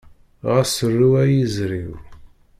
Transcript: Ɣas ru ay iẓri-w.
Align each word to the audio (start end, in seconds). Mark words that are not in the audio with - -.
Ɣas 0.51 0.75
ru 0.97 1.09
ay 1.23 1.33
iẓri-w. 1.43 1.91